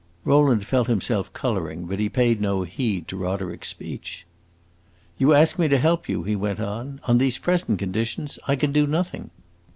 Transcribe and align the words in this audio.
Rowland 0.25 0.65
felt 0.65 0.87
himself 0.87 1.31
coloring, 1.31 1.85
but 1.85 1.99
he 1.99 2.09
paid 2.09 2.41
no 2.41 2.63
heed 2.63 3.07
to 3.07 3.15
Roderick's 3.15 3.67
speech. 3.69 4.25
"You 5.19 5.35
ask 5.35 5.59
me 5.59 5.67
to 5.67 5.77
help 5.77 6.09
you," 6.09 6.23
he 6.23 6.35
went 6.35 6.59
on. 6.59 6.99
"On 7.03 7.19
these 7.19 7.37
present 7.37 7.77
conditions 7.77 8.39
I 8.47 8.55
can 8.55 8.71
do 8.71 8.87
nothing. 8.87 9.29